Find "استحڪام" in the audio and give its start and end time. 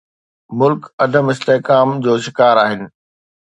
1.31-1.87